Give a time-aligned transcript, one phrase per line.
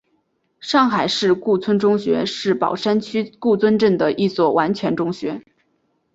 [0.59, 5.43] 上海市顾村中学是宝山区顾村镇的一所完全中学。